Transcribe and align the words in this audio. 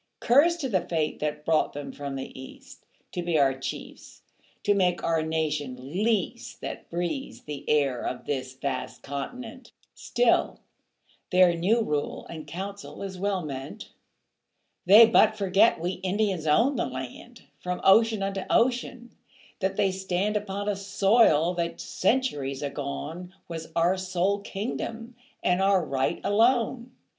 Curse 0.19 0.55
to 0.57 0.67
the 0.67 0.81
fate 0.81 1.19
that 1.19 1.45
brought 1.45 1.73
them 1.73 1.91
from 1.91 2.15
the 2.15 2.31
East 2.33 2.87
To 3.11 3.21
be 3.21 3.37
our 3.37 3.53
chiefs 3.55 4.23
to 4.63 4.73
make 4.73 5.03
our 5.03 5.21
nation 5.21 5.77
least 6.03 6.59
That 6.61 6.89
breathes 6.89 7.43
the 7.43 7.63
air 7.69 8.01
of 8.03 8.25
this 8.25 8.55
vast 8.55 9.03
continent. 9.03 9.73
Still 9.93 10.59
their 11.29 11.53
new 11.53 11.83
rule 11.83 12.25
and 12.31 12.47
council 12.47 13.03
is 13.03 13.19
well 13.19 13.45
meant. 13.45 13.91
They 14.87 15.05
but 15.05 15.37
forget 15.37 15.79
we 15.79 15.91
Indians 15.91 16.47
owned 16.47 16.79
the 16.79 16.87
land 16.87 17.43
From 17.59 17.79
ocean 17.83 18.23
unto 18.23 18.41
ocean; 18.49 19.11
that 19.59 19.75
they 19.75 19.91
stand 19.91 20.35
Upon 20.35 20.67
a 20.67 20.75
soil 20.75 21.53
that 21.53 21.79
centuries 21.79 22.63
agone 22.63 23.33
Was 23.47 23.71
our 23.75 23.97
sole 23.97 24.39
kingdom 24.39 25.15
and 25.43 25.61
our 25.61 25.85
right 25.85 26.19
alone. 26.23 26.91